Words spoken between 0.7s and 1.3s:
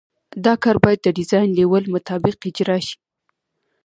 باید د